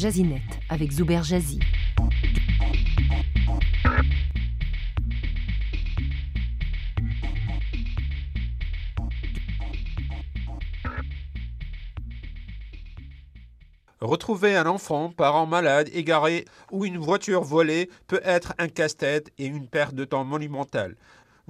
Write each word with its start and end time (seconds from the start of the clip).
Jazinet 0.00 0.40
avec 0.70 0.92
Zuber 0.92 1.22
Jazzy. 1.22 1.60
Retrouver 14.00 14.56
un 14.56 14.64
enfant, 14.64 15.10
parent 15.10 15.44
malade, 15.44 15.90
égaré 15.92 16.46
ou 16.72 16.86
une 16.86 16.96
voiture 16.96 17.42
volée 17.42 17.90
peut 18.06 18.22
être 18.24 18.54
un 18.56 18.68
casse-tête 18.68 19.30
et 19.36 19.44
une 19.44 19.68
perte 19.68 19.94
de 19.94 20.06
temps 20.06 20.24
monumentale. 20.24 20.96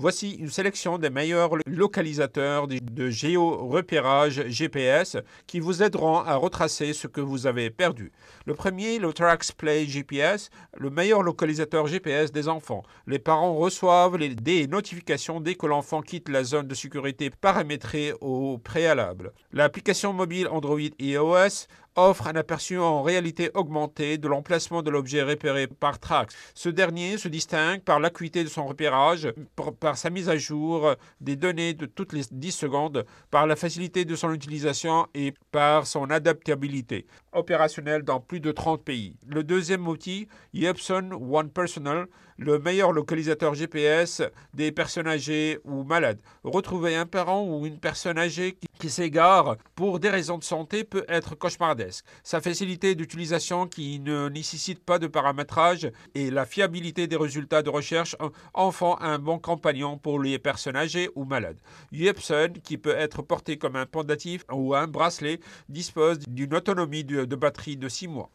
Voici 0.02 0.30
une 0.30 0.48
sélection 0.48 0.96
des 0.96 1.10
meilleurs 1.10 1.50
localisateurs 1.66 2.66
de 2.68 3.10
géorepérage 3.10 4.48
GPS 4.48 5.18
qui 5.46 5.60
vous 5.60 5.82
aideront 5.82 6.20
à 6.20 6.36
retracer 6.36 6.94
ce 6.94 7.06
que 7.06 7.20
vous 7.20 7.46
avez 7.46 7.68
perdu. 7.68 8.10
Le 8.46 8.54
premier, 8.54 8.98
le 8.98 9.12
TraxPlay 9.12 9.84
GPS, 9.84 10.48
le 10.78 10.88
meilleur 10.88 11.22
localisateur 11.22 11.86
GPS 11.86 12.32
des 12.32 12.48
enfants. 12.48 12.82
Les 13.06 13.18
parents 13.18 13.54
reçoivent 13.54 14.16
des 14.16 14.66
notifications 14.66 15.38
dès 15.38 15.54
que 15.54 15.66
l'enfant 15.66 16.00
quitte 16.00 16.30
la 16.30 16.44
zone 16.44 16.66
de 16.66 16.74
sécurité 16.74 17.28
paramétrée 17.28 18.14
au 18.22 18.56
préalable. 18.56 19.34
L'application 19.52 20.14
mobile 20.14 20.48
Android 20.48 20.80
et 20.80 20.94
iOS 21.10 21.66
offre 22.00 22.26
un 22.26 22.36
aperçu 22.36 22.78
en 22.78 23.02
réalité 23.02 23.50
augmentée 23.54 24.18
de 24.18 24.28
l'emplacement 24.28 24.82
de 24.82 24.90
l'objet 24.90 25.22
repéré 25.22 25.66
par 25.66 25.98
Trax. 25.98 26.34
Ce 26.54 26.68
dernier 26.68 27.18
se 27.18 27.28
distingue 27.28 27.82
par 27.82 28.00
l'acuité 28.00 28.42
de 28.42 28.48
son 28.48 28.66
repérage, 28.66 29.32
par 29.78 29.96
sa 29.96 30.10
mise 30.10 30.28
à 30.28 30.36
jour 30.36 30.94
des 31.20 31.36
données 31.36 31.74
de 31.74 31.86
toutes 31.86 32.12
les 32.12 32.22
10 32.30 32.52
secondes, 32.52 33.04
par 33.30 33.46
la 33.46 33.56
facilité 33.56 34.04
de 34.04 34.16
son 34.16 34.32
utilisation 34.32 35.06
et 35.14 35.34
par 35.52 35.86
son 35.86 36.10
adaptabilité 36.10 37.06
opérationnelle 37.32 38.02
dans 38.02 38.20
plus 38.20 38.40
de 38.40 38.52
30 38.52 38.82
pays. 38.82 39.16
Le 39.26 39.44
deuxième 39.44 39.86
outil, 39.86 40.28
Yepson 40.54 41.10
One 41.12 41.50
Personal, 41.50 42.06
le 42.38 42.58
meilleur 42.58 42.92
localisateur 42.92 43.54
GPS 43.54 44.22
des 44.54 44.72
personnes 44.72 45.06
âgées 45.06 45.58
ou 45.64 45.84
malades. 45.84 46.20
Retrouver 46.42 46.96
un 46.96 47.04
parent 47.04 47.44
ou 47.44 47.66
une 47.66 47.78
personne 47.78 48.18
âgée 48.18 48.52
qui 48.52 48.66
s'égare 48.88 49.56
pour 49.74 50.00
des 50.00 50.08
raisons 50.08 50.38
de 50.38 50.44
santé 50.44 50.84
peut 50.84 51.04
être 51.08 51.34
cauchemardesque. 51.34 52.04
Sa 52.22 52.40
facilité 52.40 52.94
d'utilisation 52.94 53.66
qui 53.66 54.00
ne 54.00 54.28
nécessite 54.28 54.84
pas 54.84 54.98
de 54.98 55.06
paramétrage 55.06 55.90
et 56.14 56.30
la 56.30 56.46
fiabilité 56.46 57.06
des 57.06 57.16
résultats 57.16 57.62
de 57.62 57.70
recherche 57.70 58.16
en 58.54 58.70
font 58.70 58.96
un 59.00 59.18
bon 59.18 59.38
compagnon 59.38 59.98
pour 59.98 60.20
les 60.20 60.38
personnes 60.38 60.76
âgées 60.76 61.10
ou 61.14 61.24
malades. 61.24 61.60
Yepson, 61.92 62.54
qui 62.62 62.78
peut 62.78 62.96
être 62.96 63.22
porté 63.22 63.58
comme 63.58 63.76
un 63.76 63.86
pendatif 63.86 64.44
ou 64.50 64.74
un 64.74 64.86
bracelet, 64.86 65.40
dispose 65.68 66.20
d'une 66.20 66.54
autonomie 66.54 67.04
de, 67.04 67.24
de 67.24 67.36
batterie 67.36 67.76
de 67.76 67.88
6 67.88 68.08
mois. 68.08 68.30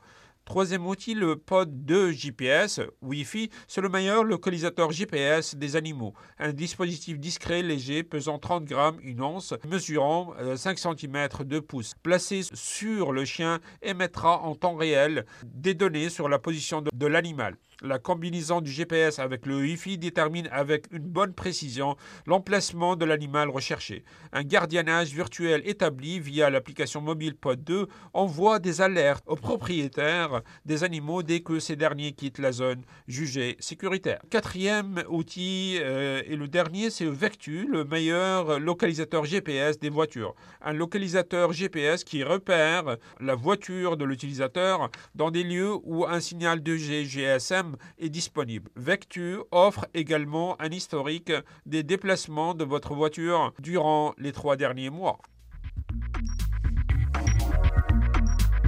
Troisième 0.46 0.86
outil, 0.86 1.16
le 1.16 1.38
pod 1.38 1.86
2 1.86 2.12
GPS 2.12 2.80
Wi-Fi, 3.02 3.50
c'est 3.68 3.82
le 3.82 3.90
meilleur 3.90 4.24
localisateur 4.24 4.92
GPS 4.92 5.56
des 5.56 5.76
animaux. 5.76 6.14
Un 6.38 6.54
dispositif 6.54 7.20
discret, 7.20 7.64
léger, 7.64 8.04
pesant 8.04 8.38
30 8.38 8.64
grammes, 8.66 9.00
une 9.02 9.24
once, 9.24 9.56
mesurant 9.68 10.36
5 10.56 10.78
cm 10.78 11.28
de 11.46 11.60
pouce. 11.60 11.96
Placé 12.04 12.44
sur 12.54 13.12
le 13.12 13.26
chien, 13.26 13.60
émettra 13.82 14.44
en 14.44 14.54
temps 14.54 14.76
réel 14.76 15.26
des 15.44 15.74
données 15.74 16.10
sur 16.10 16.30
la 16.30 16.38
position 16.38 16.84
de 16.94 17.08
l'animal. 17.08 17.58
La 17.82 18.00
combinaison 18.00 18.62
du 18.62 18.72
GPS 18.72 19.20
avec 19.20 19.46
le 19.46 19.58
Wi-Fi 19.58 19.98
détermine 19.98 20.48
avec 20.52 20.86
une 20.92 21.08
bonne 21.08 21.34
précision 21.34 21.98
l'emplacement 22.26 22.96
de 22.96 23.04
l'animal 23.04 23.50
recherché. 23.50 24.06
Un 24.32 24.44
gardiennage 24.44 25.14
virtuel 25.14 25.62
établi 25.66 26.22
via 26.22 26.50
l'application 26.50 27.02
mobile 27.02 27.36
Pod 27.36 27.62
2 27.66 27.88
envoie 28.14 28.60
des 28.60 28.80
alertes 28.80 29.26
aux 29.28 29.36
propriétaires 29.36 30.42
des 30.64 30.86
animaux 30.86 31.22
dès 31.22 31.42
que 31.42 31.60
ces 31.60 31.76
derniers 31.76 32.14
quittent 32.14 32.40
la 32.40 32.54
zone 32.54 32.82
jugée 33.10 33.58
sécuritaire. 33.60 34.22
Quatrième 34.30 35.04
outil 35.10 35.78
euh, 35.82 36.22
et 36.26 36.38
le 36.38 36.48
dernier, 36.48 36.90
c'est 36.90 37.06
Vectu, 37.06 37.68
le 37.70 37.84
meilleur 37.84 38.58
localisateur 38.58 39.26
GPS 39.26 39.80
des 39.80 39.90
voitures. 39.90 40.34
Un 40.62 40.72
localisateur 40.72 41.52
GPS 41.52 42.06
qui 42.06 42.24
repère 42.24 42.98
la 43.20 43.36
voiture 43.36 43.98
de 43.98 44.06
l'utilisateur 44.06 44.90
dans 45.14 45.30
des 45.30 45.44
lieux 45.44 45.74
où 45.84 46.06
un 46.06 46.22
signal 46.22 46.64
de 46.64 46.76
GSM 46.78 47.65
est 47.98 48.10
disponible. 48.10 48.70
Vectu 48.76 49.38
offre 49.52 49.86
également 49.94 50.60
un 50.62 50.70
historique 50.70 51.32
des 51.66 51.84
déplacements 51.84 52.54
de 52.54 52.64
votre 52.64 52.94
voiture 52.94 53.54
durant 53.60 54.14
les 54.18 54.32
trois 54.32 54.56
derniers 54.56 54.90
mois. 54.90 55.20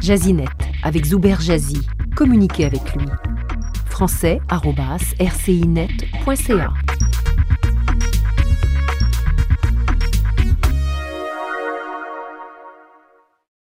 Jazinet 0.01 0.45
avec 0.83 1.05
Zuber 1.05 1.37
Jazzy. 1.39 1.87
Communiquez 2.15 2.65
avec 2.65 2.93
lui. 2.95 3.07
français.rcinet.ca 3.89 6.86